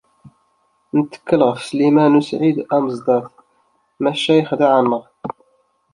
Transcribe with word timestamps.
Nettkel 0.97 1.41
ɣef 1.47 1.59
Sliman 1.67 2.17
u 2.19 2.21
Saɛid 2.27 2.57
Amezdat, 2.75 3.29
maca 4.01 4.33
yexdeɛ-aneɣ. 4.37 5.03